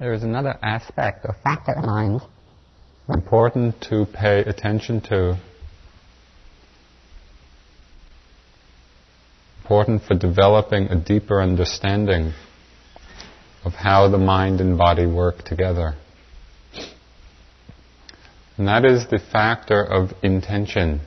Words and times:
There 0.00 0.14
is 0.14 0.22
another 0.22 0.58
aspect 0.62 1.26
or 1.26 1.36
factor 1.44 1.72
of 1.72 1.84
mind 1.84 2.22
important 3.06 3.82
to 3.90 4.06
pay 4.06 4.40
attention 4.40 5.02
to. 5.02 5.38
Important 9.60 10.02
for 10.04 10.14
developing 10.14 10.86
a 10.86 10.96
deeper 10.96 11.42
understanding 11.42 12.32
of 13.62 13.74
how 13.74 14.08
the 14.08 14.16
mind 14.16 14.62
and 14.62 14.78
body 14.78 15.04
work 15.04 15.44
together. 15.44 15.96
And 18.56 18.68
that 18.68 18.86
is 18.86 19.06
the 19.10 19.18
factor 19.18 19.84
of 19.84 20.12
intention. 20.22 21.02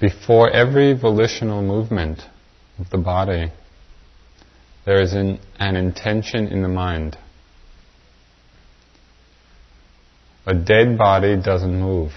Before 0.00 0.50
every 0.50 0.92
volitional 0.92 1.62
movement 1.62 2.22
of 2.80 2.90
the 2.90 2.98
body, 2.98 3.52
there 4.84 5.00
is 5.00 5.12
an, 5.12 5.38
an 5.58 5.76
intention 5.76 6.48
in 6.48 6.62
the 6.62 6.68
mind. 6.68 7.16
A 10.46 10.54
dead 10.54 10.96
body 10.96 11.40
doesn't 11.40 11.78
move 11.78 12.12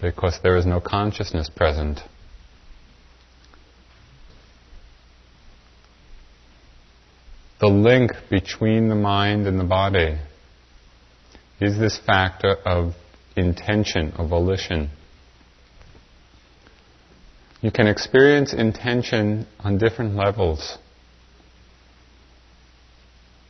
because 0.00 0.40
there 0.42 0.56
is 0.56 0.66
no 0.66 0.80
consciousness 0.80 1.50
present. 1.50 2.00
The 7.60 7.68
link 7.68 8.12
between 8.30 8.88
the 8.88 8.94
mind 8.94 9.46
and 9.46 9.60
the 9.60 9.64
body 9.64 10.18
is 11.60 11.78
this 11.78 11.98
factor 11.98 12.54
of 12.64 12.94
intention, 13.36 14.12
of 14.16 14.30
volition. 14.30 14.90
You 17.60 17.70
can 17.70 17.86
experience 17.86 18.54
intention 18.54 19.46
on 19.58 19.76
different 19.76 20.14
levels. 20.14 20.78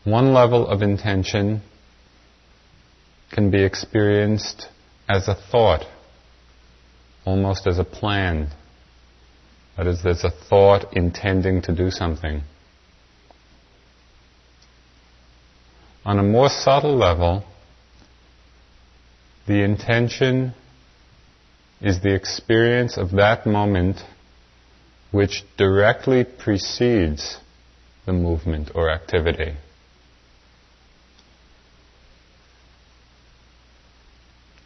One 0.04 0.32
level 0.32 0.66
of 0.66 0.80
intention 0.80 1.62
can 3.32 3.50
be 3.50 3.62
experienced 3.62 4.68
as 5.08 5.28
a 5.28 5.34
thought, 5.34 5.84
almost 7.24 7.66
as 7.66 7.78
a 7.78 7.84
plan. 7.84 8.48
That 9.76 9.86
is, 9.86 10.02
there's 10.02 10.24
a 10.24 10.30
thought 10.30 10.96
intending 10.96 11.62
to 11.62 11.74
do 11.74 11.90
something. 11.90 12.42
On 16.04 16.18
a 16.18 16.22
more 16.22 16.48
subtle 16.48 16.96
level, 16.96 17.44
the 19.46 19.62
intention 19.62 20.54
is 21.80 22.00
the 22.00 22.14
experience 22.14 22.96
of 22.96 23.10
that 23.12 23.46
moment 23.46 23.98
which 25.10 25.44
directly 25.58 26.24
precedes 26.24 27.38
the 28.06 28.12
movement 28.12 28.70
or 28.74 28.90
activity. 28.90 29.56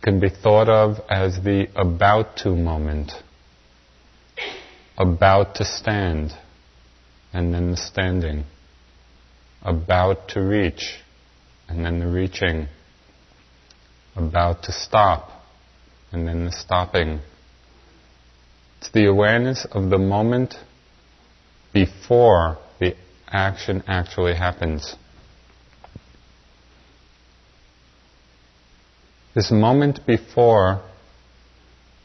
Can 0.04 0.20
be 0.20 0.28
thought 0.28 0.68
of 0.68 1.00
as 1.08 1.42
the 1.42 1.66
about 1.74 2.36
to 2.38 2.50
moment, 2.50 3.12
about 4.98 5.54
to 5.54 5.64
stand, 5.64 6.32
and 7.32 7.54
then 7.54 7.70
the 7.70 7.78
standing, 7.78 8.44
about 9.62 10.28
to 10.28 10.42
reach, 10.42 10.96
and 11.70 11.86
then 11.86 12.00
the 12.00 12.06
reaching, 12.06 12.68
about 14.14 14.64
to 14.64 14.72
stop, 14.72 15.30
and 16.12 16.28
then 16.28 16.44
the 16.44 16.52
stopping. 16.52 17.20
It's 18.80 18.90
the 18.90 19.06
awareness 19.06 19.66
of 19.72 19.88
the 19.88 19.96
moment 19.96 20.54
before 21.72 22.58
the 22.78 22.94
action 23.26 23.82
actually 23.86 24.34
happens. 24.34 24.96
This 29.34 29.50
moment 29.50 30.06
before 30.06 30.82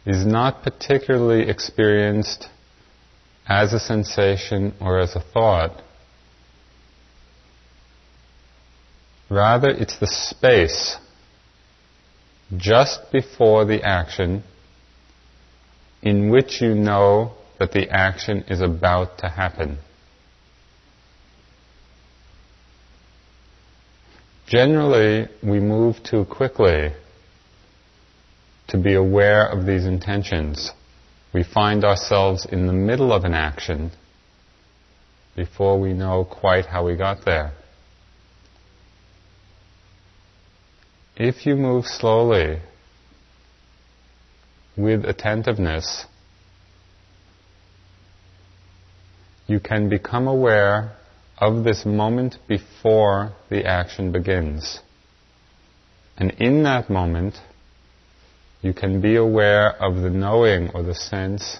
is 0.03 0.25
not 0.25 0.63
particularly 0.63 1.47
experienced 1.47 2.47
as 3.47 3.71
a 3.71 3.79
sensation 3.79 4.73
or 4.81 4.99
as 4.99 5.15
a 5.15 5.19
thought. 5.19 5.83
Rather, 9.29 9.69
it's 9.69 9.99
the 9.99 10.07
space 10.07 10.97
just 12.57 13.11
before 13.11 13.63
the 13.63 13.83
action 13.83 14.43
in 16.01 16.31
which 16.31 16.61
you 16.61 16.73
know 16.73 17.33
that 17.59 17.73
the 17.73 17.89
action 17.91 18.43
is 18.47 18.59
about 18.59 19.19
to 19.19 19.29
happen. 19.29 19.77
Generally, 24.47 25.27
we 25.43 25.59
move 25.59 26.01
too 26.01 26.25
quickly 26.25 26.91
to 28.69 28.77
be 28.77 28.93
aware 28.93 29.47
of 29.47 29.65
these 29.65 29.85
intentions. 29.85 30.71
We 31.33 31.43
find 31.43 31.83
ourselves 31.83 32.45
in 32.45 32.67
the 32.67 32.73
middle 32.73 33.11
of 33.11 33.23
an 33.23 33.33
action 33.33 33.91
before 35.35 35.79
we 35.79 35.93
know 35.93 36.23
quite 36.23 36.65
how 36.65 36.85
we 36.85 36.95
got 36.95 37.25
there. 37.25 37.51
If 41.15 41.45
you 41.45 41.55
move 41.55 41.85
slowly 41.85 42.59
with 44.77 45.03
attentiveness, 45.03 46.05
you 49.47 49.59
can 49.59 49.89
become 49.89 50.27
aware 50.27 50.95
of 51.39 51.63
this 51.63 51.85
moment 51.85 52.37
before 52.47 53.33
the 53.49 53.65
action 53.65 54.11
begins. 54.11 54.79
And 56.17 56.31
in 56.31 56.63
that 56.63 56.89
moment, 56.89 57.35
you 58.61 58.73
can 58.73 59.01
be 59.01 59.15
aware 59.15 59.71
of 59.81 59.95
the 59.97 60.09
knowing 60.09 60.69
or 60.73 60.83
the 60.83 60.95
sense 60.95 61.59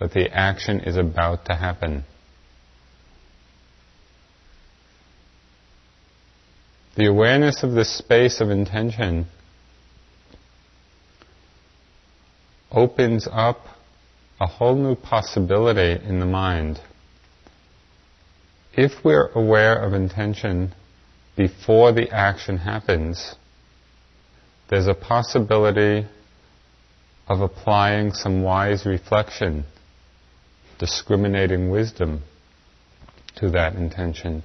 that 0.00 0.12
the 0.12 0.28
action 0.32 0.80
is 0.80 0.96
about 0.96 1.44
to 1.46 1.54
happen. 1.54 2.04
The 6.96 7.06
awareness 7.06 7.62
of 7.62 7.72
the 7.72 7.84
space 7.84 8.40
of 8.40 8.50
intention 8.50 9.26
opens 12.72 13.28
up 13.30 13.60
a 14.40 14.46
whole 14.46 14.74
new 14.74 14.96
possibility 14.96 16.04
in 16.04 16.18
the 16.18 16.26
mind. 16.26 16.80
If 18.72 19.04
we're 19.04 19.28
aware 19.28 19.80
of 19.80 19.92
intention 19.94 20.74
before 21.36 21.92
the 21.92 22.10
action 22.10 22.58
happens, 22.58 23.36
there's 24.68 24.86
a 24.86 24.94
possibility 24.94 26.06
of 27.26 27.40
applying 27.40 28.12
some 28.12 28.42
wise 28.42 28.84
reflection, 28.86 29.64
discriminating 30.78 31.70
wisdom 31.70 32.22
to 33.36 33.50
that 33.50 33.74
intention. 33.74 34.42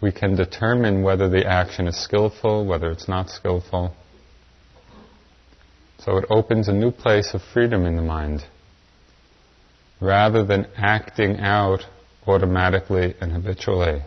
We 0.00 0.12
can 0.12 0.36
determine 0.36 1.02
whether 1.02 1.28
the 1.28 1.46
action 1.46 1.86
is 1.86 1.96
skillful, 1.96 2.66
whether 2.66 2.90
it's 2.90 3.08
not 3.08 3.30
skillful. 3.30 3.94
So 5.98 6.18
it 6.18 6.26
opens 6.28 6.68
a 6.68 6.72
new 6.72 6.90
place 6.90 7.32
of 7.32 7.40
freedom 7.42 7.86
in 7.86 7.96
the 7.96 8.02
mind. 8.02 8.44
Rather 10.00 10.44
than 10.44 10.66
acting 10.76 11.38
out 11.38 11.86
automatically 12.26 13.14
and 13.20 13.32
habitually. 13.32 14.02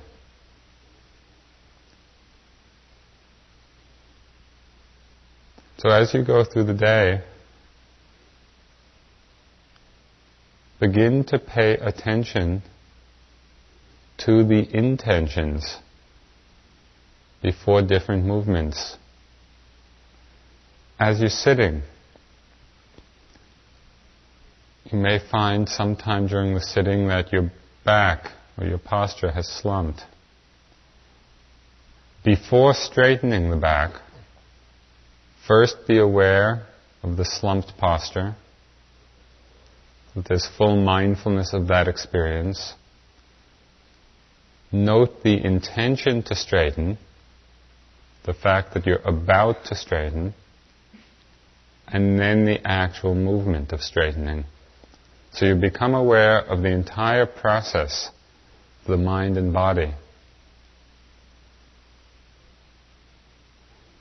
So 5.77 5.89
as 5.89 6.13
you 6.13 6.23
go 6.23 6.43
through 6.43 6.63
the 6.63 6.73
day, 6.73 7.21
begin 10.79 11.23
to 11.25 11.37
pay 11.37 11.73
attention 11.73 12.63
to 14.19 14.43
the 14.43 14.67
intentions 14.75 15.77
before 17.43 17.83
different 17.83 18.25
movements. 18.25 18.97
As 20.99 21.19
you're 21.19 21.29
sitting, 21.29 21.83
you 24.91 24.97
may 24.97 25.19
find 25.19 25.69
sometime 25.69 26.27
during 26.27 26.55
the 26.55 26.61
sitting 26.61 27.07
that 27.09 27.31
your 27.31 27.51
back 27.85 28.31
or 28.57 28.65
your 28.65 28.79
posture 28.79 29.31
has 29.31 29.47
slumped. 29.47 30.01
Before 32.23 32.73
straightening 32.73 33.51
the 33.51 33.57
back, 33.57 34.01
First, 35.47 35.87
be 35.87 35.97
aware 35.97 36.67
of 37.03 37.15
the 37.15 37.23
slumped 37.23 37.77
posture, 37.77 38.35
that 40.13 40.25
there's 40.25 40.45
full 40.57 40.75
mindfulness 40.75 41.53
of 41.53 41.67
that 41.67 41.87
experience. 41.87 42.73
Note 44.71 45.23
the 45.23 45.41
intention 45.41 46.21
to 46.23 46.35
straighten, 46.35 46.97
the 48.25 48.33
fact 48.33 48.73
that 48.73 48.85
you're 48.85 49.01
about 49.05 49.63
to 49.65 49.75
straighten, 49.75 50.33
and 51.87 52.19
then 52.19 52.43
the 52.43 52.59
actual 52.67 53.15
movement 53.15 53.71
of 53.71 53.81
straightening. 53.81 54.43
So 55.31 55.45
you 55.45 55.55
become 55.55 55.93
aware 55.93 56.39
of 56.39 56.61
the 56.61 56.71
entire 56.71 57.25
process 57.25 58.09
the 58.85 58.97
mind 58.97 59.37
and 59.37 59.53
body. 59.53 59.93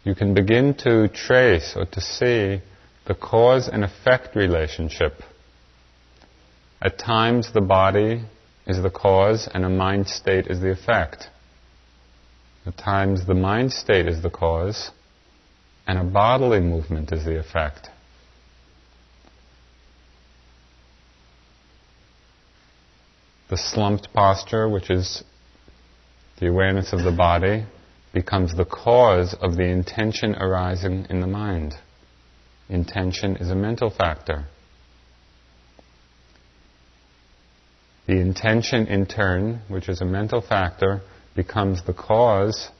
You 0.06 0.14
can 0.14 0.34
begin 0.34 0.72
to 0.84 1.08
trace 1.08 1.74
or 1.74 1.84
to 1.84 2.00
see 2.00 2.62
the 3.06 3.14
cause 3.16 3.66
and 3.66 3.82
effect 3.82 4.36
relationship. 4.36 5.14
At 6.80 6.96
times 6.96 7.52
the 7.52 7.60
body 7.60 8.22
is 8.68 8.80
the 8.80 8.90
cause 8.90 9.48
and 9.52 9.64
a 9.64 9.68
mind 9.68 10.06
state 10.06 10.46
is 10.46 10.60
the 10.60 10.70
effect. 10.70 11.26
At 12.64 12.78
times 12.78 13.26
the 13.26 13.34
mind 13.34 13.72
state 13.72 14.06
is 14.06 14.22
the 14.22 14.30
cause 14.30 14.92
and 15.88 15.98
a 15.98 16.04
bodily 16.04 16.60
movement 16.60 17.10
is 17.10 17.24
the 17.24 17.40
effect. 17.40 17.88
The 23.50 23.56
slumped 23.56 24.12
posture, 24.12 24.68
which 24.68 24.88
is 24.88 25.24
the 26.38 26.46
awareness 26.46 26.92
of 26.92 27.02
the 27.02 27.10
body, 27.10 27.64
becomes 28.16 28.56
the 28.56 28.64
cause 28.64 29.36
of 29.42 29.56
the 29.56 29.64
intention 29.64 30.34
arising 30.36 31.06
in 31.10 31.20
the 31.20 31.26
mind. 31.26 31.74
Intention 32.70 33.36
is 33.36 33.50
a 33.50 33.54
mental 33.54 33.90
factor. 33.90 34.46
The 38.06 38.18
intention, 38.18 38.86
in 38.86 39.04
turn, 39.04 39.60
which 39.68 39.90
is 39.90 40.00
a 40.00 40.06
mental 40.06 40.40
factor, 40.40 41.02
becomes 41.34 41.84
the 41.84 41.92
cause 41.92 42.70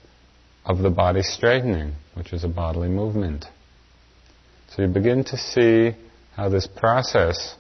of 0.64 0.78
the 0.78 0.88
body 0.88 1.20
straightening, 1.20 1.92
which 2.14 2.32
is 2.32 2.42
a 2.42 2.48
bodily 2.48 2.88
movement. 2.88 3.44
So 4.70 4.80
you 4.80 4.88
begin 4.88 5.22
to 5.24 5.36
see 5.36 5.90
how 6.34 6.48
this 6.48 6.66
process 6.66 7.56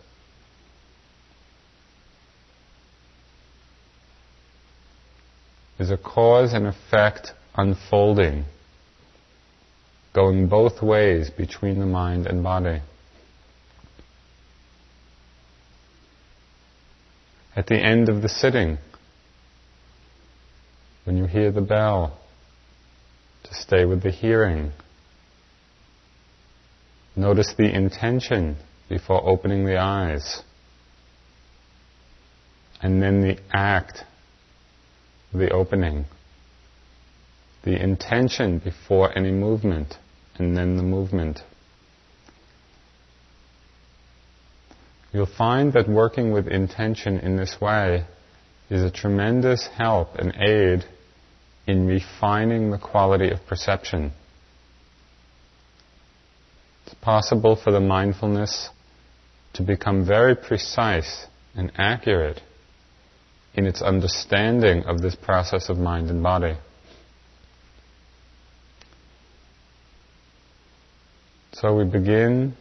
is 5.78 5.90
a 5.90 5.98
cause 5.98 6.54
and 6.54 6.66
effect 6.66 7.34
unfolding, 7.56 8.44
going 10.14 10.48
both 10.48 10.82
ways 10.82 11.30
between 11.30 11.78
the 11.78 11.86
mind 11.86 12.26
and 12.26 12.42
body. 12.42 12.80
At 17.54 17.66
the 17.66 17.76
end 17.76 18.08
of 18.08 18.22
the 18.22 18.28
sitting, 18.28 18.78
when 21.04 21.16
you 21.16 21.24
hear 21.24 21.50
the 21.50 21.62
bell, 21.62 22.18
to 23.44 23.54
stay 23.54 23.84
with 23.84 24.02
the 24.02 24.10
hearing. 24.10 24.72
Notice 27.14 27.54
the 27.56 27.72
intention 27.72 28.56
before 28.88 29.26
opening 29.26 29.64
the 29.64 29.78
eyes. 29.78 30.42
And 32.82 33.00
then 33.00 33.22
the 33.22 33.38
act, 33.52 34.04
the 35.32 35.50
opening 35.50 36.06
the 37.66 37.82
intention 37.82 38.60
before 38.60 39.10
any 39.18 39.32
movement, 39.32 39.96
and 40.38 40.56
then 40.56 40.76
the 40.76 40.84
movement. 40.84 41.40
You'll 45.12 45.26
find 45.26 45.72
that 45.72 45.88
working 45.88 46.30
with 46.30 46.46
intention 46.46 47.18
in 47.18 47.36
this 47.36 47.60
way 47.60 48.04
is 48.70 48.84
a 48.84 48.90
tremendous 48.90 49.66
help 49.66 50.14
and 50.14 50.32
aid 50.36 50.84
in 51.66 51.88
refining 51.88 52.70
the 52.70 52.78
quality 52.78 53.30
of 53.30 53.44
perception. 53.48 54.12
It's 56.84 56.94
possible 56.94 57.56
for 57.56 57.72
the 57.72 57.80
mindfulness 57.80 58.68
to 59.54 59.64
become 59.64 60.06
very 60.06 60.36
precise 60.36 61.26
and 61.56 61.72
accurate 61.76 62.42
in 63.54 63.66
its 63.66 63.82
understanding 63.82 64.84
of 64.84 65.02
this 65.02 65.16
process 65.16 65.68
of 65.68 65.78
mind 65.78 66.10
and 66.10 66.22
body. 66.22 66.56
So 71.60 71.74
we 71.74 71.84
begin 71.84 72.54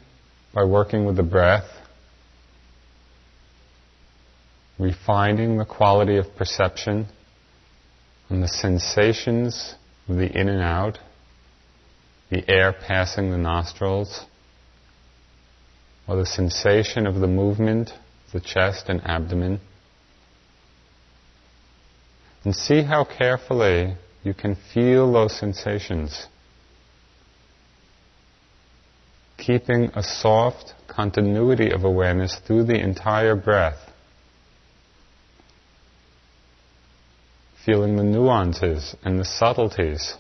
by 0.54 0.64
working 0.64 1.04
with 1.04 1.18
the 1.18 1.24
breath, 1.24 1.70
refining 4.80 5.58
the 5.58 5.66
quality 5.66 6.16
of 6.16 6.34
perception 6.38 7.08
and 8.30 8.42
the 8.42 8.48
sensations 8.48 9.76
of 10.08 10.16
the 10.16 10.32
in 10.32 10.48
and 10.48 10.62
out, 10.62 11.00
the 12.30 12.50
air 12.50 12.72
passing 12.72 13.32
the 13.32 13.38
nostrils, 13.38 14.22
or 16.08 16.16
the 16.16 16.26
sensation 16.26 17.06
of 17.06 17.16
the 17.16 17.28
movement 17.28 17.90
of 17.90 18.32
the 18.32 18.40
chest 18.40 18.86
and 18.88 19.02
abdomen. 19.04 19.60
And 22.46 22.56
see 22.56 22.84
how 22.84 23.04
carefully 23.04 23.98
you 24.24 24.34
can 24.34 24.56
feel 24.74 25.12
those 25.12 25.38
sensations 25.38 26.28
keeping 29.38 29.92
a 29.94 30.04
soft 30.04 30.74
continuity 30.88 31.72
of 31.72 31.84
awareness 31.84 32.40
through 32.46 32.64
the 32.64 32.80
entire 32.80 33.36
breath. 33.36 33.92
Feeling 37.66 37.98
the 37.98 38.04
nuances 38.04 38.96
and 39.04 39.20
the 39.20 39.26
subtleties 39.26 40.16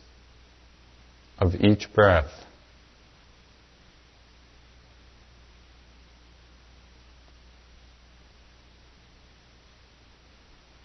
of 1.37 1.55
each 1.55 1.93
breath. 1.93 2.31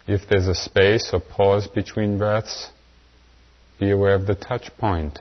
If 0.07 0.29
there's 0.29 0.49
a 0.49 0.55
space 0.55 1.11
or 1.13 1.21
pause 1.21 1.69
between 1.69 2.19
breaths, 2.19 2.71
be 3.79 3.91
aware 3.91 4.15
of 4.15 4.27
the 4.27 4.35
touch 4.35 4.71
point 4.77 5.21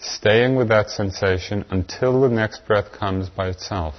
staying 0.00 0.56
with 0.56 0.68
that 0.68 0.90
sensation 0.90 1.64
until 1.70 2.20
the 2.20 2.28
next 2.28 2.66
breath 2.66 2.92
comes 2.92 3.28
by 3.28 3.48
itself. 3.48 3.94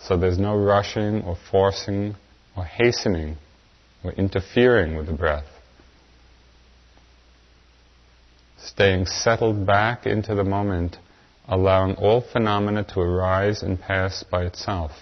So 0.00 0.16
there's 0.16 0.38
no 0.38 0.56
rushing 0.56 1.22
or 1.22 1.36
forcing 1.50 2.14
or 2.56 2.64
hastening 2.64 3.36
or 4.04 4.12
interfering 4.12 4.96
with 4.96 5.06
the 5.06 5.12
breath. 5.12 5.46
Staying 8.58 9.06
settled 9.06 9.66
back 9.66 10.06
into 10.06 10.34
the 10.34 10.44
moment, 10.44 10.98
allowing 11.48 11.94
all 11.96 12.20
phenomena 12.20 12.84
to 12.94 13.00
arise 13.00 13.62
and 13.62 13.80
pass 13.80 14.22
by 14.22 14.44
itself. 14.44 14.92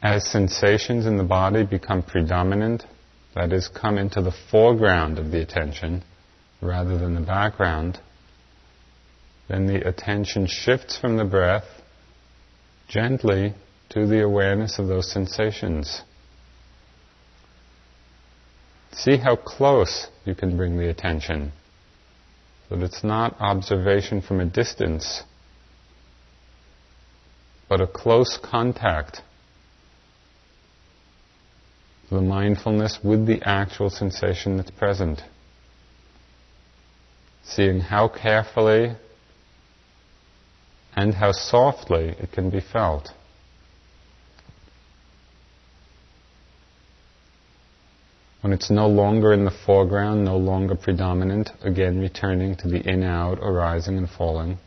As 0.00 0.26
sensations 0.26 1.06
in 1.06 1.16
the 1.16 1.24
body 1.24 1.64
become 1.64 2.02
predominant, 2.02 2.84
that 3.34 3.52
is, 3.52 3.68
come 3.68 3.98
into 3.98 4.20
the 4.20 4.32
foreground 4.50 5.18
of 5.18 5.30
the 5.30 5.40
attention 5.40 6.02
rather 6.60 6.98
than 6.98 7.14
the 7.14 7.20
background, 7.20 7.98
then 9.48 9.66
the 9.66 9.86
attention 9.86 10.46
shifts 10.46 10.98
from 10.98 11.16
the 11.16 11.24
breath 11.24 11.64
gently 12.88 13.54
to 13.90 14.06
the 14.06 14.22
awareness 14.22 14.78
of 14.78 14.86
those 14.86 15.10
sensations. 15.10 16.02
See 18.92 19.16
how 19.16 19.36
close 19.36 20.08
you 20.24 20.34
can 20.34 20.56
bring 20.56 20.76
the 20.76 20.88
attention, 20.88 21.52
that 22.70 22.80
it's 22.80 23.02
not 23.02 23.36
observation 23.40 24.20
from 24.20 24.40
a 24.40 24.46
distance, 24.46 25.22
but 27.68 27.80
a 27.80 27.86
close 27.86 28.38
contact 28.42 29.22
the 32.12 32.20
mindfulness 32.20 32.98
with 33.02 33.26
the 33.26 33.40
actual 33.42 33.90
sensation 33.90 34.56
that's 34.56 34.70
present. 34.70 35.22
Seeing 37.42 37.80
how 37.80 38.08
carefully 38.08 38.96
and 40.94 41.14
how 41.14 41.32
softly 41.32 42.14
it 42.18 42.32
can 42.32 42.50
be 42.50 42.60
felt. 42.60 43.10
When 48.42 48.52
it's 48.52 48.70
no 48.70 48.88
longer 48.88 49.32
in 49.32 49.44
the 49.44 49.52
foreground, 49.64 50.24
no 50.24 50.36
longer 50.36 50.74
predominant, 50.74 51.50
again 51.62 52.00
returning 52.00 52.56
to 52.56 52.68
the 52.68 52.86
in 52.86 53.04
out, 53.04 53.38
arising 53.38 53.96
and 53.96 54.10
falling. 54.10 54.58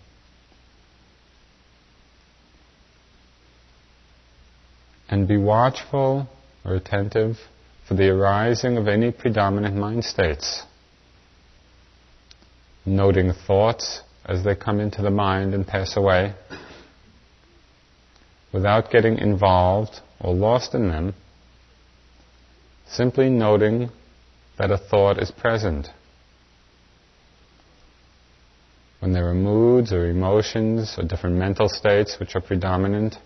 And 5.09 5.27
be 5.27 5.37
watchful 5.37 6.29
or 6.65 6.75
attentive 6.75 7.37
for 7.87 7.93
the 7.93 8.09
arising 8.09 8.77
of 8.77 8.87
any 8.87 9.11
predominant 9.11 9.75
mind 9.75 10.03
states. 10.03 10.63
Noting 12.85 13.31
thoughts 13.47 14.01
as 14.25 14.43
they 14.43 14.55
come 14.55 14.79
into 14.79 15.01
the 15.01 15.11
mind 15.11 15.53
and 15.53 15.65
pass 15.65 15.95
away, 15.95 16.33
without 18.51 18.89
getting 18.89 19.17
involved 19.17 19.99
or 20.19 20.33
lost 20.33 20.73
in 20.73 20.87
them, 20.87 21.13
simply 22.87 23.29
noting 23.29 23.89
that 24.57 24.71
a 24.71 24.77
thought 24.77 25.21
is 25.21 25.29
present. 25.29 25.89
When 28.99 29.13
there 29.13 29.29
are 29.29 29.35
moods 29.35 29.91
or 29.91 30.09
emotions 30.09 30.95
or 30.97 31.03
different 31.03 31.35
mental 31.35 31.69
states 31.69 32.17
which 32.19 32.35
are 32.35 32.41
predominant, 32.41 33.17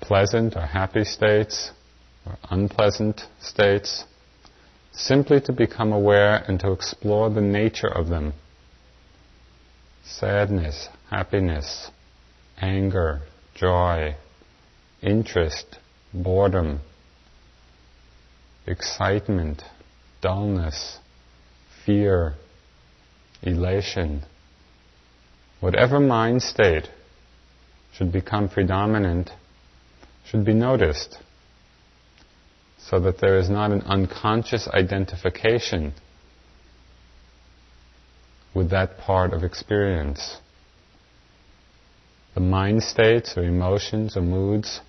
pleasant 0.00 0.56
or 0.56 0.66
happy 0.66 1.04
states 1.04 1.70
or 2.26 2.36
unpleasant 2.50 3.22
states, 3.40 4.04
simply 4.92 5.40
to 5.40 5.52
become 5.52 5.92
aware 5.92 6.44
and 6.48 6.60
to 6.60 6.72
explore 6.72 7.30
the 7.30 7.40
nature 7.40 7.88
of 7.88 8.08
them. 8.08 8.32
Sadness, 10.04 10.88
happiness, 11.10 11.90
anger, 12.60 13.22
joy, 13.54 14.16
interest, 15.02 15.78
boredom, 16.12 16.80
excitement, 18.66 19.62
dullness, 20.20 20.98
fear, 21.86 22.34
elation, 23.42 24.22
whatever 25.60 26.00
mind 26.00 26.42
state 26.42 26.88
should 27.92 28.12
become 28.12 28.48
predominant 28.48 29.30
should 30.24 30.44
be 30.44 30.54
noticed 30.54 31.18
so 32.78 33.00
that 33.00 33.20
there 33.20 33.38
is 33.38 33.50
not 33.50 33.70
an 33.70 33.82
unconscious 33.82 34.68
identification 34.68 35.92
with 38.54 38.70
that 38.70 38.98
part 38.98 39.32
of 39.32 39.44
experience. 39.44 40.38
The 42.34 42.40
mind 42.40 42.82
states 42.82 43.36
or 43.36 43.44
emotions 43.44 44.16
or 44.16 44.22
moods, 44.22 44.80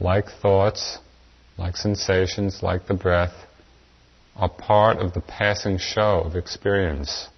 like 0.00 0.26
thoughts, 0.42 0.98
like 1.56 1.76
sensations, 1.76 2.60
like 2.62 2.86
the 2.86 2.94
breath, 2.94 3.34
are 4.36 4.48
part 4.48 4.98
of 4.98 5.12
the 5.12 5.20
passing 5.20 5.78
show 5.78 6.22
of 6.24 6.36
experience. 6.36 7.28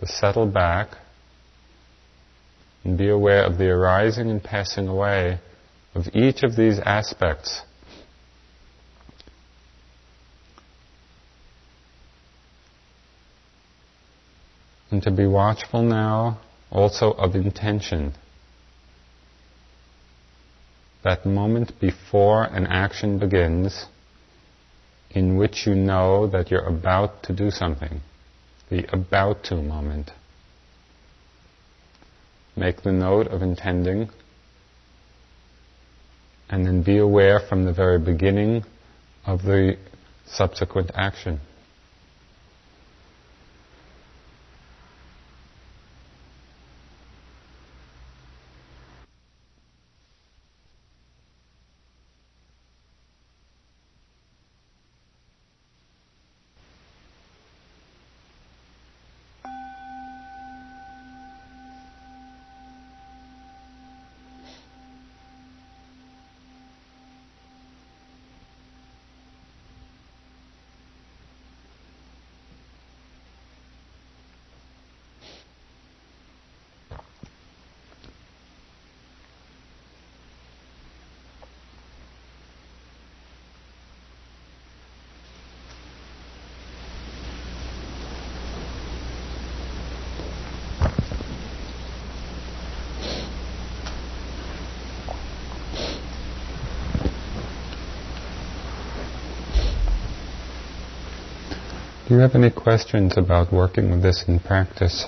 To 0.00 0.06
settle 0.06 0.46
back 0.46 0.96
and 2.84 2.98
be 2.98 3.08
aware 3.08 3.42
of 3.42 3.58
the 3.58 3.68
arising 3.68 4.30
and 4.30 4.44
passing 4.44 4.88
away 4.88 5.40
of 5.94 6.06
each 6.14 6.42
of 6.42 6.54
these 6.54 6.78
aspects. 6.80 7.62
And 14.90 15.02
to 15.02 15.10
be 15.10 15.26
watchful 15.26 15.82
now 15.82 16.40
also 16.70 17.12
of 17.12 17.34
intention. 17.34 18.14
That 21.02 21.26
moment 21.26 21.80
before 21.80 22.44
an 22.44 22.66
action 22.66 23.18
begins 23.18 23.86
in 25.10 25.36
which 25.36 25.66
you 25.66 25.74
know 25.74 26.26
that 26.28 26.50
you're 26.50 26.66
about 26.66 27.22
to 27.24 27.32
do 27.32 27.50
something. 27.50 28.00
The 28.70 28.86
about 28.92 29.44
to 29.44 29.56
moment. 29.56 30.10
Make 32.56 32.82
the 32.82 32.92
note 32.92 33.26
of 33.26 33.42
intending 33.42 34.10
and 36.48 36.64
then 36.64 36.82
be 36.82 36.98
aware 36.98 37.40
from 37.40 37.64
the 37.64 37.72
very 37.72 37.98
beginning 37.98 38.64
of 39.26 39.42
the 39.42 39.76
subsequent 40.26 40.90
action. 40.94 41.40
You 102.14 102.20
have 102.20 102.36
any 102.36 102.50
questions 102.50 103.16
about 103.16 103.52
working 103.52 103.90
with 103.90 104.00
this 104.02 104.24
in 104.28 104.38
practice? 104.38 105.04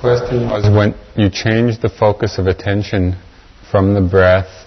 Question 0.00 0.50
was 0.50 0.68
when 0.68 0.94
you 1.16 1.30
change 1.30 1.80
the 1.80 1.88
focus 1.88 2.38
of 2.38 2.46
attention 2.46 3.16
from 3.70 3.94
the 3.94 4.00
breath 4.00 4.63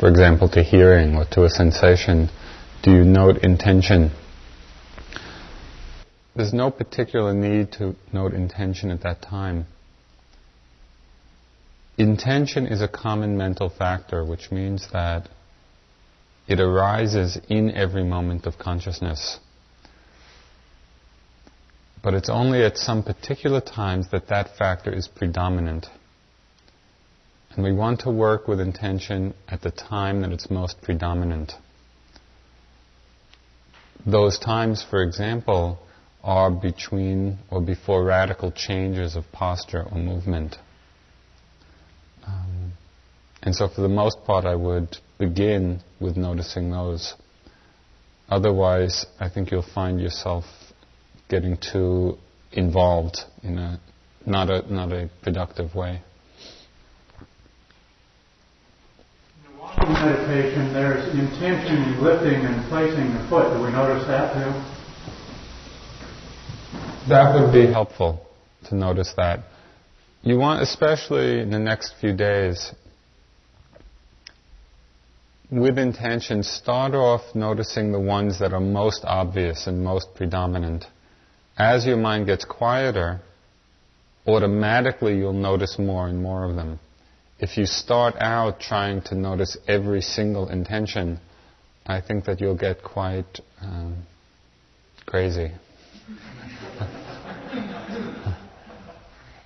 for 0.00 0.08
example, 0.08 0.48
to 0.48 0.62
hearing 0.62 1.14
or 1.14 1.26
to 1.26 1.44
a 1.44 1.50
sensation, 1.50 2.30
do 2.82 2.90
you 2.90 3.04
note 3.04 3.36
intention? 3.44 4.10
There's 6.34 6.54
no 6.54 6.70
particular 6.70 7.34
need 7.34 7.72
to 7.72 7.94
note 8.10 8.32
intention 8.32 8.90
at 8.90 9.02
that 9.02 9.20
time. 9.20 9.66
Intention 11.98 12.66
is 12.66 12.80
a 12.80 12.88
common 12.88 13.36
mental 13.36 13.68
factor, 13.68 14.24
which 14.24 14.50
means 14.50 14.88
that 14.90 15.28
it 16.48 16.60
arises 16.60 17.38
in 17.50 17.70
every 17.70 18.02
moment 18.02 18.46
of 18.46 18.56
consciousness. 18.56 19.38
But 22.02 22.14
it's 22.14 22.30
only 22.30 22.64
at 22.64 22.78
some 22.78 23.02
particular 23.02 23.60
times 23.60 24.10
that 24.12 24.28
that 24.28 24.56
factor 24.56 24.90
is 24.90 25.06
predominant. 25.08 25.88
And 27.50 27.64
we 27.64 27.72
want 27.72 28.00
to 28.00 28.10
work 28.10 28.46
with 28.46 28.60
intention 28.60 29.34
at 29.48 29.62
the 29.62 29.70
time 29.70 30.20
that 30.22 30.30
it's 30.30 30.50
most 30.50 30.80
predominant. 30.82 31.52
Those 34.06 34.38
times, 34.38 34.84
for 34.88 35.02
example, 35.02 35.78
are 36.22 36.50
between 36.50 37.38
or 37.50 37.60
before 37.60 38.04
radical 38.04 38.52
changes 38.52 39.16
of 39.16 39.24
posture 39.32 39.82
or 39.90 39.98
movement. 39.98 40.56
Um, 42.26 42.72
and 43.42 43.54
so, 43.54 43.68
for 43.68 43.80
the 43.80 43.88
most 43.88 44.24
part, 44.24 44.44
I 44.44 44.54
would 44.54 44.96
begin 45.18 45.80
with 45.98 46.16
noticing 46.16 46.70
those. 46.70 47.14
Otherwise, 48.28 49.06
I 49.18 49.28
think 49.28 49.50
you'll 49.50 49.62
find 49.62 50.00
yourself 50.00 50.44
getting 51.28 51.56
too 51.56 52.16
involved 52.52 53.18
in 53.42 53.58
a 53.58 53.80
not 54.24 54.50
a 54.50 54.72
not 54.72 54.92
a 54.92 55.10
productive 55.22 55.74
way. 55.74 56.02
Meditation, 59.88 60.72
there's 60.72 61.06
intention 61.14 61.82
in 61.82 62.02
lifting 62.02 62.44
and 62.44 62.68
placing 62.68 63.12
the 63.14 63.26
foot. 63.28 63.54
Do 63.54 63.62
we 63.62 63.70
notice 63.70 64.06
that 64.06 64.34
too? 64.34 64.50
That 67.08 67.34
would 67.34 67.52
be 67.52 67.72
helpful 67.72 68.26
to 68.66 68.74
notice 68.74 69.14
that. 69.16 69.40
You 70.22 70.38
want, 70.38 70.62
especially 70.62 71.40
in 71.40 71.50
the 71.50 71.58
next 71.58 71.94
few 72.00 72.14
days, 72.14 72.72
with 75.50 75.78
intention, 75.78 76.42
start 76.42 76.94
off 76.94 77.34
noticing 77.34 77.90
the 77.90 77.98
ones 77.98 78.38
that 78.38 78.52
are 78.52 78.60
most 78.60 79.04
obvious 79.04 79.66
and 79.66 79.82
most 79.82 80.14
predominant. 80.14 80.84
As 81.58 81.86
your 81.86 81.96
mind 81.96 82.26
gets 82.26 82.44
quieter, 82.44 83.20
automatically 84.26 85.16
you'll 85.16 85.32
notice 85.32 85.78
more 85.78 86.06
and 86.06 86.22
more 86.22 86.44
of 86.44 86.54
them 86.54 86.78
if 87.40 87.56
you 87.56 87.64
start 87.64 88.14
out 88.20 88.60
trying 88.60 89.00
to 89.02 89.14
notice 89.14 89.56
every 89.66 90.02
single 90.02 90.48
intention, 90.48 91.18
I 91.86 92.02
think 92.02 92.26
that 92.26 92.40
you'll 92.40 92.56
get 92.56 92.82
quite 92.82 93.40
um, 93.62 93.96
crazy. 95.06 95.50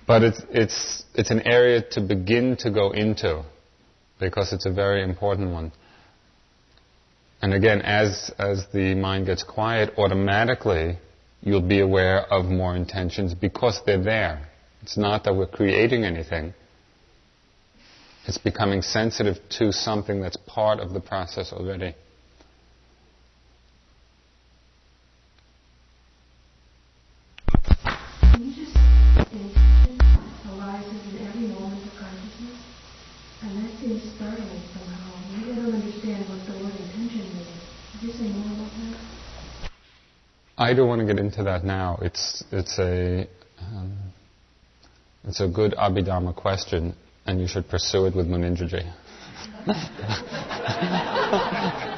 but 0.05 0.23
it's, 0.23 0.41
it's, 0.49 1.03
it's 1.15 1.31
an 1.31 1.41
area 1.47 1.81
to 1.91 2.01
begin 2.01 2.57
to 2.57 2.69
go 2.69 2.91
into 2.91 3.45
because 4.19 4.51
it's 4.51 4.65
a 4.65 4.71
very 4.73 5.01
important 5.01 5.51
one. 5.51 5.71
And 7.41 7.53
again, 7.53 7.81
as, 7.81 8.29
as 8.37 8.65
the 8.73 8.93
mind 8.95 9.27
gets 9.27 9.43
quiet, 9.43 9.93
automatically 9.97 10.97
you'll 11.41 11.61
be 11.61 11.79
aware 11.79 12.21
of 12.33 12.45
more 12.45 12.75
intentions 12.75 13.33
because 13.33 13.79
they're 13.85 14.03
there. 14.03 14.49
It's 14.81 14.97
not 14.97 15.23
that 15.23 15.35
we're 15.35 15.47
creating 15.47 16.03
anything. 16.03 16.53
It's 18.27 18.39
becoming 18.39 18.81
sensitive 18.81 19.37
to 19.59 19.71
something 19.71 20.19
that's 20.19 20.37
part 20.47 20.79
of 20.79 20.93
the 20.93 20.99
process 20.99 21.53
already. 21.53 21.93
Can 27.75 28.41
you 28.41 28.65
just 28.65 28.75
intention 28.75 29.99
arises 30.49 31.13
in 31.13 31.27
every 31.27 31.47
moment 31.53 31.85
of 31.85 31.93
consciousness? 31.99 32.59
And 33.43 33.63
that 33.63 33.79
seems 33.79 34.01
startling 34.15 34.61
somehow. 34.73 35.13
Maybe 35.37 35.51
I 35.51 35.55
don't 35.55 35.75
understand 35.75 36.27
what 36.27 36.41
the 36.47 36.63
word 36.63 36.73
intention 36.81 37.29
means. 37.29 37.47
Could 37.91 38.07
you 38.07 38.13
say 38.13 38.27
more 38.29 38.53
about 38.57 38.71
that? 38.71 39.15
I 40.57 40.73
don't 40.73 40.87
want 40.87 41.01
to 41.01 41.05
get 41.05 41.19
into 41.19 41.43
that 41.43 41.63
now. 41.63 41.99
It's 42.01 42.43
it's 42.51 42.79
a 42.79 43.27
um, 43.59 43.97
it's 45.25 45.41
a 45.41 45.47
good 45.47 45.73
Abhidharma 45.73 46.35
question, 46.35 46.95
and 47.25 47.39
you 47.39 47.47
should 47.47 47.69
pursue 47.69 48.05
it 48.05 48.15
with 48.15 48.27
Munindraji. 48.27 48.91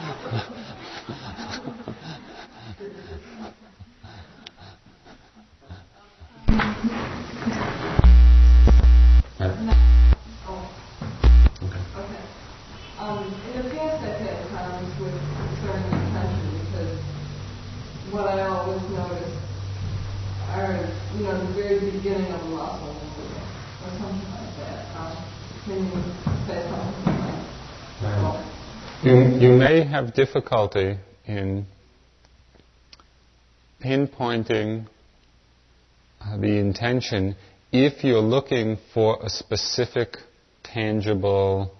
may 29.58 29.84
have 29.84 30.14
difficulty 30.14 30.98
in 31.26 31.66
pinpointing 33.84 34.88
the 36.40 36.58
intention 36.58 37.36
if 37.72 38.04
you're 38.04 38.20
looking 38.20 38.78
for 38.94 39.18
a 39.24 39.30
specific 39.30 40.18
tangible 40.64 41.72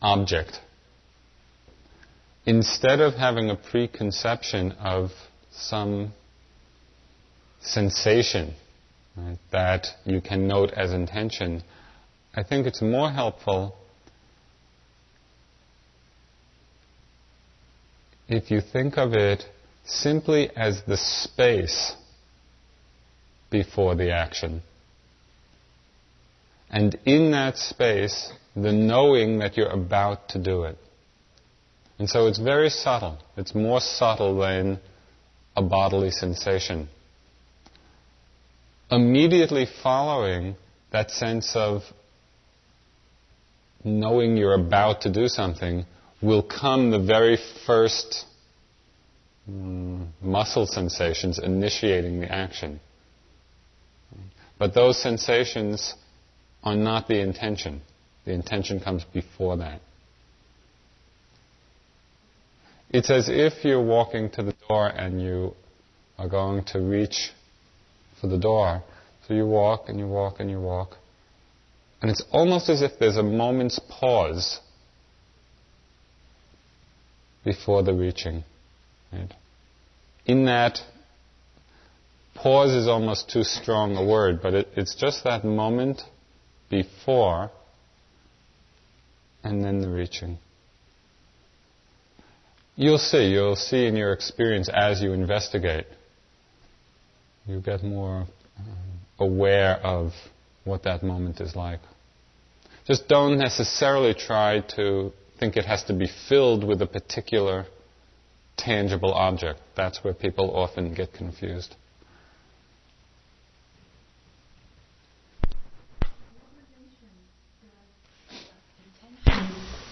object. 0.00 0.60
Instead 2.46 3.00
of 3.00 3.14
having 3.14 3.50
a 3.50 3.56
preconception 3.56 4.72
of 4.72 5.10
some 5.50 6.12
sensation 7.60 8.54
right, 9.16 9.38
that 9.50 9.86
you 10.04 10.20
can 10.20 10.46
note 10.46 10.70
as 10.72 10.92
intention, 10.92 11.62
I 12.34 12.42
think 12.42 12.66
it's 12.66 12.82
more 12.82 13.10
helpful 13.10 13.76
if 18.28 18.50
you 18.50 18.60
think 18.60 18.96
of 18.96 19.12
it 19.12 19.44
simply 19.84 20.50
as 20.56 20.82
the 20.86 20.96
space 20.96 21.94
before 23.50 23.94
the 23.94 24.10
action. 24.10 24.62
And 26.70 26.98
in 27.04 27.30
that 27.32 27.56
space, 27.56 28.32
the 28.56 28.72
knowing 28.72 29.38
that 29.38 29.56
you're 29.56 29.68
about 29.68 30.30
to 30.30 30.38
do 30.42 30.64
it. 30.64 30.78
And 31.98 32.08
so 32.08 32.26
it's 32.26 32.38
very 32.38 32.70
subtle. 32.70 33.18
It's 33.36 33.54
more 33.54 33.80
subtle 33.80 34.38
than 34.38 34.80
a 35.56 35.62
bodily 35.62 36.10
sensation. 36.10 36.88
Immediately 38.90 39.66
following 39.82 40.56
that 40.90 41.10
sense 41.10 41.54
of 41.54 41.82
knowing 43.84 44.36
you're 44.36 44.54
about 44.54 45.02
to 45.02 45.12
do 45.12 45.28
something 45.28 45.84
will 46.24 46.42
come 46.42 46.90
the 46.90 46.98
very 46.98 47.38
first 47.66 48.24
mm, 49.48 50.06
muscle 50.22 50.66
sensations 50.66 51.38
initiating 51.38 52.20
the 52.20 52.32
action. 52.32 52.80
But 54.58 54.74
those 54.74 55.00
sensations 55.00 55.94
are 56.62 56.76
not 56.76 57.08
the 57.08 57.20
intention. 57.20 57.82
The 58.24 58.32
intention 58.32 58.80
comes 58.80 59.04
before 59.04 59.58
that. 59.58 59.80
It's 62.90 63.10
as 63.10 63.28
if 63.28 63.64
you're 63.64 63.82
walking 63.82 64.30
to 64.30 64.42
the 64.42 64.54
door 64.68 64.86
and 64.86 65.20
you 65.20 65.54
are 66.16 66.28
going 66.28 66.64
to 66.66 66.78
reach 66.78 67.30
for 68.20 68.28
the 68.28 68.38
door. 68.38 68.82
So 69.26 69.34
you 69.34 69.46
walk 69.46 69.88
and 69.88 69.98
you 69.98 70.06
walk 70.06 70.38
and 70.38 70.48
you 70.48 70.60
walk. 70.60 70.96
And 72.00 72.10
it's 72.10 72.22
almost 72.30 72.68
as 72.68 72.82
if 72.82 72.92
there's 72.98 73.16
a 73.16 73.22
moment's 73.22 73.80
pause 73.88 74.60
before 77.44 77.82
the 77.82 77.92
reaching. 77.92 78.44
Right? 79.12 79.32
In 80.26 80.46
that, 80.46 80.78
pause 82.34 82.72
is 82.72 82.88
almost 82.88 83.30
too 83.30 83.44
strong 83.44 83.96
a 83.96 84.04
word, 84.04 84.40
but 84.42 84.54
it, 84.54 84.68
it's 84.76 84.94
just 84.94 85.24
that 85.24 85.44
moment 85.44 86.02
before 86.70 87.50
and 89.42 89.62
then 89.62 89.80
the 89.80 89.88
reaching. 89.88 90.38
You'll 92.76 92.98
see, 92.98 93.28
you'll 93.28 93.56
see 93.56 93.86
in 93.86 93.94
your 93.94 94.12
experience 94.12 94.68
as 94.72 95.00
you 95.00 95.12
investigate. 95.12 95.86
You 97.46 97.60
get 97.60 97.84
more 97.84 98.26
um, 98.58 99.00
aware 99.18 99.76
of 99.76 100.12
what 100.64 100.82
that 100.84 101.02
moment 101.02 101.40
is 101.40 101.54
like. 101.54 101.80
Just 102.86 103.06
don't 103.06 103.38
necessarily 103.38 104.14
try 104.14 104.60
to 104.76 105.12
think 105.38 105.56
it 105.56 105.64
has 105.64 105.84
to 105.84 105.92
be 105.92 106.08
filled 106.28 106.64
with 106.64 106.80
a 106.82 106.86
particular 106.86 107.66
tangible 108.56 109.12
object. 109.12 109.60
That's 109.76 110.02
where 110.04 110.14
people 110.14 110.54
often 110.56 110.94
get 110.94 111.12
confused. 111.12 111.76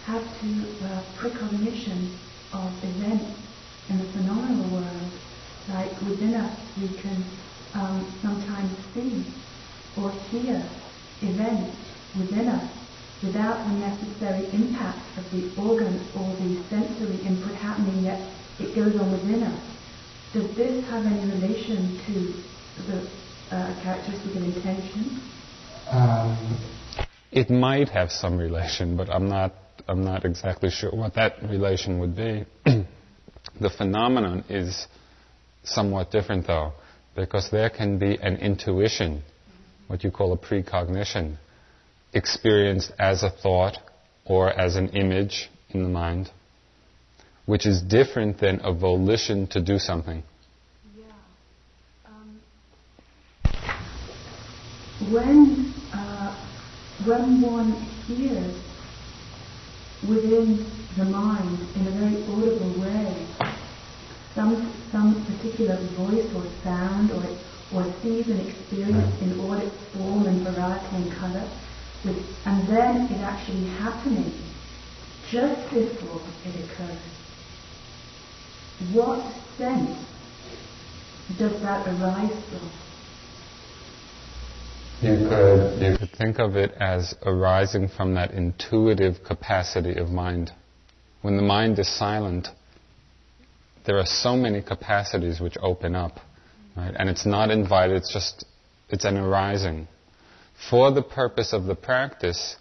have 0.04 0.40
to 0.40 0.84
uh, 0.84 1.02
precognition 1.16 2.18
of 2.52 2.70
events 2.84 3.24
in 3.88 3.98
the 3.98 4.04
phenomenal 4.12 4.68
world. 4.72 5.12
Like 5.70 5.92
within 6.02 6.34
us, 6.34 6.58
we 6.76 6.88
can 7.00 7.24
um, 7.74 8.12
sometimes 8.20 8.70
see 8.92 9.24
or 9.96 10.10
hear 10.30 10.62
events 11.22 11.76
within 12.18 12.48
us 12.48 12.71
without 13.22 13.64
the 13.68 13.74
necessary 13.78 14.46
impact 14.52 14.98
of 15.16 15.24
the 15.30 15.48
organ 15.60 15.94
or 16.16 16.34
the 16.36 16.62
sensory 16.68 17.20
input 17.24 17.54
happening, 17.54 18.04
yet 18.04 18.20
it 18.58 18.74
goes 18.74 18.98
on 19.00 19.12
within 19.12 19.42
us. 19.42 19.60
Does 20.32 20.56
this 20.56 20.84
have 20.86 21.04
any 21.06 21.30
relation 21.30 22.00
to 22.06 22.82
the 22.86 23.54
uh, 23.54 23.82
characteristic 23.82 24.34
of 24.34 24.42
intention? 24.42 25.20
Um, 25.90 26.58
it 27.30 27.50
might 27.50 27.88
have 27.90 28.10
some 28.10 28.38
relation, 28.38 28.96
but 28.96 29.08
I'm 29.10 29.28
not. 29.28 29.54
I'm 29.88 30.04
not 30.04 30.24
exactly 30.24 30.70
sure 30.70 30.90
what 30.92 31.14
that 31.14 31.42
relation 31.42 31.98
would 31.98 32.14
be. 32.14 32.44
the 32.64 33.70
phenomenon 33.76 34.44
is 34.48 34.86
somewhat 35.64 36.12
different, 36.12 36.46
though, 36.46 36.72
because 37.16 37.50
there 37.50 37.68
can 37.68 37.98
be 37.98 38.16
an 38.16 38.36
intuition, 38.36 39.22
what 39.88 40.04
you 40.04 40.12
call 40.12 40.32
a 40.32 40.36
precognition, 40.36 41.36
experienced 42.12 42.92
as 42.98 43.22
a 43.22 43.30
thought 43.30 43.78
or 44.24 44.50
as 44.50 44.76
an 44.76 44.88
image 44.90 45.50
in 45.70 45.82
the 45.82 45.88
mind, 45.88 46.30
which 47.46 47.66
is 47.66 47.82
different 47.82 48.38
than 48.38 48.60
a 48.62 48.72
volition 48.72 49.46
to 49.48 49.60
do 49.60 49.78
something. 49.78 50.22
Yeah. 50.96 51.04
Um, 52.06 52.40
when 55.12 55.74
uh, 55.92 56.34
when 57.04 57.40
one 57.42 57.72
hears 58.06 58.56
within 60.08 60.66
the 60.96 61.04
mind 61.04 61.58
in 61.76 61.86
a 61.86 61.90
very 61.90 62.22
audible 62.24 62.80
way 62.80 63.26
some 64.34 64.72
some 64.90 65.24
particular 65.26 65.76
voice 65.96 66.28
or 66.34 66.44
sound 66.62 67.10
or 67.10 67.24
or 67.74 67.84
sees 68.02 68.28
and 68.28 68.40
experience 68.48 69.20
in 69.22 69.40
all 69.40 69.54
its 69.54 69.74
form 69.94 70.26
and 70.26 70.42
variety 70.44 70.96
and 70.96 71.12
colour, 71.12 71.40
with, 71.40 71.71
and 72.04 72.68
then 72.68 73.06
it 73.10 73.20
actually 73.20 73.66
happening 73.66 74.32
just 75.30 75.70
before 75.72 76.20
it 76.44 76.70
occurs. 76.70 76.98
What 78.92 79.22
sense 79.56 79.98
does 81.38 81.60
that 81.62 81.86
arise 81.86 82.44
from? 82.50 82.70
You 85.02 85.28
could, 85.28 85.82
you 85.82 85.98
could 85.98 86.10
think 86.16 86.38
of 86.38 86.56
it 86.56 86.72
as 86.72 87.14
arising 87.24 87.88
from 87.88 88.14
that 88.14 88.32
intuitive 88.32 89.24
capacity 89.24 89.96
of 89.96 90.10
mind. 90.10 90.52
When 91.22 91.36
the 91.36 91.42
mind 91.42 91.78
is 91.78 91.88
silent, 91.98 92.48
there 93.84 93.98
are 93.98 94.06
so 94.06 94.36
many 94.36 94.62
capacities 94.62 95.40
which 95.40 95.56
open 95.60 95.96
up 95.96 96.20
Right? 96.76 96.94
And 96.98 97.08
it's 97.08 97.26
not 97.26 97.50
invited, 97.50 97.96
it's 97.96 98.12
just, 98.12 98.44
it's 98.88 99.04
an 99.04 99.16
arising. 99.16 99.88
For 100.70 100.90
the 100.90 101.02
purpose 101.02 101.52
of 101.52 101.64
the 101.64 101.74
practice, 101.74 102.56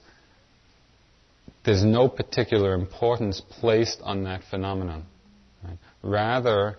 there's 1.63 1.83
no 1.83 2.07
particular 2.07 2.73
importance 2.73 3.41
placed 3.59 4.01
on 4.01 4.23
that 4.23 4.41
phenomenon. 4.49 5.05
Right? 5.63 5.77
Rather, 6.01 6.77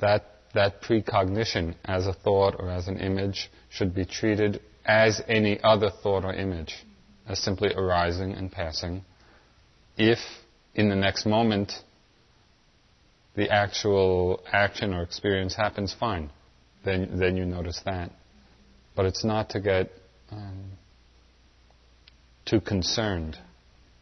that, 0.00 0.24
that 0.54 0.80
precognition 0.82 1.74
as 1.84 2.06
a 2.06 2.12
thought 2.12 2.56
or 2.58 2.70
as 2.70 2.86
an 2.88 2.98
image 2.98 3.50
should 3.68 3.94
be 3.94 4.04
treated 4.04 4.60
as 4.84 5.20
any 5.26 5.58
other 5.62 5.90
thought 5.90 6.24
or 6.24 6.32
image, 6.32 6.84
as 7.28 7.40
simply 7.40 7.74
arising 7.74 8.32
and 8.32 8.52
passing. 8.52 9.04
If 9.96 10.18
in 10.74 10.88
the 10.88 10.96
next 10.96 11.26
moment 11.26 11.72
the 13.34 13.50
actual 13.50 14.42
action 14.50 14.94
or 14.94 15.02
experience 15.02 15.54
happens, 15.54 15.92
fine. 15.98 16.30
Then, 16.84 17.18
then 17.18 17.36
you 17.36 17.44
notice 17.44 17.80
that. 17.84 18.12
But 18.94 19.06
it's 19.06 19.24
not 19.24 19.50
to 19.50 19.60
get 19.60 19.90
um, 20.30 20.72
too 22.44 22.60
concerned 22.60 23.38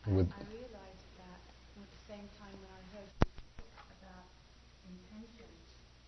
with. 0.06 0.28
I 0.28 0.44
realized 0.52 1.08
that 1.18 1.40
at 1.80 1.88
the 1.88 2.02
same 2.08 2.26
time 2.40 2.54
when 2.60 2.70
I 2.72 2.80
heard 2.92 3.08
about 4.00 4.24
intention 4.88 5.48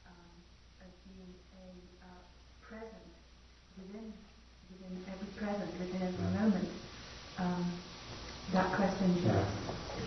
um, 0.07 0.37
as 0.85 0.93
being 1.09 1.33
a 1.57 2.05
uh, 2.05 2.21
present 2.61 3.09
within 3.77 4.13
within 4.73 4.93
every 5.09 5.31
present, 5.37 5.71
within 5.81 6.03
every 6.03 6.29
moment, 6.39 6.69
um, 7.39 7.65
that 8.53 8.77
question 8.77 9.17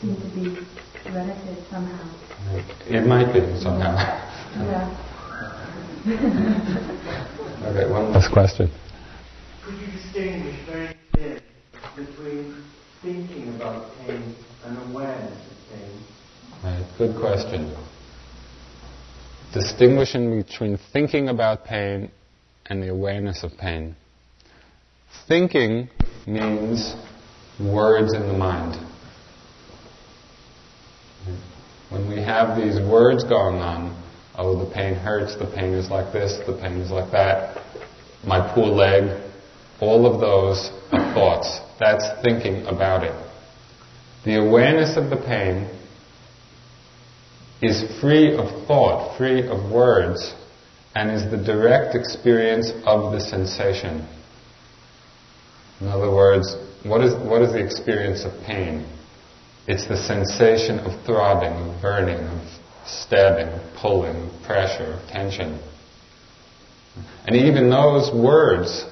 seemed 0.01 0.17
to 0.21 0.29
be 0.35 0.65
relative 1.11 1.57
somehow. 1.69 2.09
It 2.87 3.05
might 3.05 3.33
be 3.33 3.41
somehow. 3.59 3.95
Yeah. 4.55 4.89
okay, 7.65 7.91
one 7.91 8.11
last 8.13 8.31
question. 8.31 8.71
Distinguish 10.19 10.65
very 10.65 10.95
clearly 11.13 11.41
between 11.95 12.63
thinking 13.01 13.55
about 13.55 13.89
pain 14.05 14.35
and 14.65 14.91
awareness 14.91 15.47
of 15.47 15.57
pain? 15.71 16.03
Right, 16.61 16.85
good 16.97 17.15
question. 17.17 17.73
Distinguishing 19.53 20.43
between 20.43 20.77
thinking 20.91 21.29
about 21.29 21.63
pain 21.63 22.11
and 22.65 22.83
the 22.83 22.89
awareness 22.89 23.43
of 23.43 23.57
pain. 23.57 23.95
Thinking 25.29 25.87
means 26.27 26.95
words 27.57 28.13
in 28.13 28.27
the 28.27 28.37
mind. 28.37 28.75
When 31.91 32.09
we 32.09 32.17
have 32.17 32.57
these 32.57 32.77
words 32.81 33.23
going 33.23 33.59
on, 33.59 34.03
oh, 34.35 34.65
the 34.65 34.69
pain 34.69 34.95
hurts, 34.95 35.37
the 35.37 35.49
pain 35.55 35.73
is 35.73 35.89
like 35.89 36.11
this, 36.11 36.45
the 36.45 36.57
pain 36.61 36.73
is 36.81 36.91
like 36.91 37.09
that, 37.11 37.63
my 38.25 38.53
poor 38.53 38.67
leg, 38.67 39.28
all 39.81 40.05
of 40.05 40.19
those 40.19 40.69
thoughts. 41.13 41.59
That's 41.79 42.05
thinking 42.23 42.65
about 42.65 43.03
it. 43.03 43.13
The 44.25 44.37
awareness 44.37 44.97
of 44.97 45.09
the 45.09 45.17
pain 45.17 45.69
is 47.61 47.99
free 47.99 48.35
of 48.35 48.67
thought, 48.67 49.17
free 49.17 49.47
of 49.47 49.71
words, 49.71 50.33
and 50.95 51.11
is 51.11 51.29
the 51.29 51.37
direct 51.37 51.95
experience 51.95 52.71
of 52.85 53.11
the 53.13 53.21
sensation. 53.21 54.07
In 55.79 55.87
other 55.87 56.13
words, 56.13 56.55
what 56.83 57.01
is, 57.01 57.13
what 57.15 57.41
is 57.41 57.53
the 57.53 57.63
experience 57.63 58.25
of 58.25 58.33
pain? 58.45 58.85
It's 59.67 59.87
the 59.87 59.97
sensation 59.97 60.79
of 60.79 61.05
throbbing, 61.05 61.53
of 61.53 61.81
burning, 61.81 62.17
of 62.17 62.41
stabbing, 62.85 63.47
of 63.47 63.75
pulling, 63.75 64.15
of 64.15 64.43
pressure, 64.43 64.93
of 64.93 65.07
tension. 65.09 65.59
And 67.25 67.35
even 67.35 67.69
those 67.69 68.11
words 68.13 68.85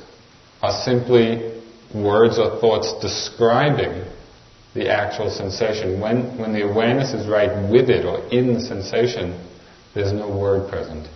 are 0.61 0.71
simply 0.83 1.61
words 1.93 2.37
or 2.37 2.59
thoughts 2.59 2.93
describing 3.01 4.03
the 4.73 4.89
actual 4.89 5.29
sensation. 5.29 5.99
When, 5.99 6.37
when 6.37 6.53
the 6.53 6.69
awareness 6.69 7.13
is 7.13 7.27
right 7.27 7.69
with 7.71 7.89
it 7.89 8.05
or 8.05 8.27
in 8.29 8.53
the 8.53 8.61
sensation, 8.61 9.43
there's 9.93 10.13
no 10.13 10.29
word 10.29 10.69
present. 10.69 11.07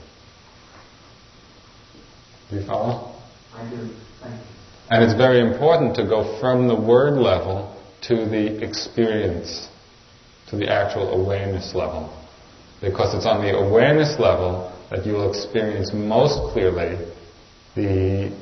Do 2.50 2.56
you 2.58 2.66
follow? 2.66 3.16
I 3.54 3.70
do. 3.70 3.90
Thank 4.22 4.36
you. 4.36 4.52
And 4.90 5.04
it's 5.04 5.14
very 5.14 5.40
important 5.40 5.96
to 5.96 6.04
go 6.04 6.38
from 6.42 6.68
the 6.68 6.76
word 6.76 7.18
level 7.18 7.78
to 8.08 8.16
the 8.26 8.62
experience, 8.62 9.70
to 10.50 10.58
the 10.58 10.70
actual 10.70 11.14
awareness 11.14 11.74
level. 11.74 12.12
Because 12.82 13.16
it's 13.16 13.26
on 13.26 13.42
the 13.42 13.56
awareness 13.56 14.20
level 14.20 14.76
that 14.90 15.06
you 15.06 15.14
will 15.14 15.30
experience 15.30 15.92
most 15.94 16.52
clearly 16.52 16.98
the, 17.76 18.36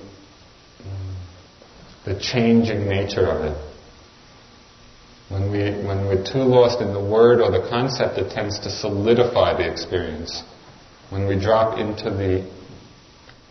the 2.06 2.20
changing 2.20 2.88
nature 2.88 3.28
of 3.28 3.46
it. 3.46 3.66
When, 5.30 5.52
we, 5.52 5.60
when 5.86 6.08
we're 6.08 6.24
too 6.24 6.40
lost 6.40 6.82
in 6.82 6.92
the 6.92 7.00
word 7.00 7.40
or 7.40 7.52
the 7.52 7.68
concept, 7.70 8.18
it 8.18 8.32
tends 8.32 8.60
to 8.60 8.70
solidify 8.70 9.58
the 9.58 9.72
experience. 9.72 10.44
When 11.12 11.28
we 11.28 11.40
drop 11.40 11.78
into 11.78 12.10
the 12.10 12.50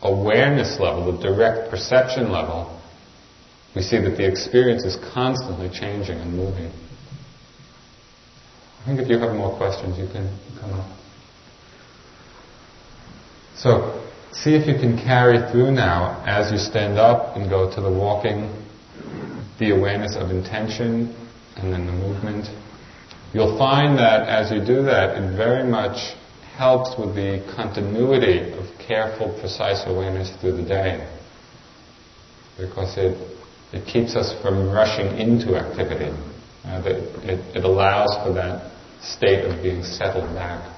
awareness 0.02 0.80
level, 0.80 1.12
the 1.12 1.22
direct 1.22 1.70
perception 1.70 2.30
level, 2.32 2.80
we 3.76 3.82
see 3.82 3.98
that 3.98 4.16
the 4.16 4.26
experience 4.26 4.84
is 4.84 4.96
constantly 5.12 5.68
changing 5.68 6.18
and 6.18 6.34
moving. 6.34 6.72
I 8.80 8.87
think 8.87 9.00
if 9.00 9.08
you 9.08 9.18
have 9.18 9.34
more 9.34 9.56
questions, 9.56 9.98
you 9.98 10.06
can 10.06 10.37
come 10.61 10.72
up. 10.72 10.98
So, 13.56 13.97
see 14.42 14.55
if 14.55 14.68
you 14.68 14.74
can 14.74 14.96
carry 14.96 15.51
through 15.51 15.72
now 15.72 16.22
as 16.27 16.53
you 16.53 16.59
stand 16.59 16.96
up 16.96 17.37
and 17.37 17.51
go 17.51 17.68
to 17.74 17.81
the 17.81 17.90
walking, 17.90 18.55
the 19.59 19.70
awareness 19.70 20.14
of 20.16 20.31
intention 20.31 21.14
and 21.57 21.72
then 21.72 21.87
the 21.87 21.92
movement. 21.92 22.46
You'll 23.35 23.59
find 23.59 23.98
that 23.98 24.29
as 24.29 24.53
you 24.53 24.61
do 24.61 24.83
that, 24.83 25.18
it 25.18 25.37
very 25.37 25.68
much 25.68 26.14
helps 26.57 26.94
with 26.98 27.14
the 27.14 27.44
continuity 27.55 28.53
of 28.53 28.66
careful, 28.79 29.37
precise 29.40 29.83
awareness 29.87 30.31
through 30.40 30.57
the 30.57 30.62
day. 30.62 31.07
Because 32.57 32.96
it, 32.96 33.16
it 33.72 33.87
keeps 33.87 34.14
us 34.14 34.35
from 34.40 34.70
rushing 34.70 35.18
into 35.18 35.57
activity. 35.57 36.11
Uh, 36.64 36.83
it, 36.85 37.57
it 37.57 37.64
allows 37.64 38.14
for 38.24 38.33
that 38.35 38.72
state 39.03 39.44
of 39.44 39.62
being 39.62 39.83
settled 39.83 40.33
back. 40.35 40.77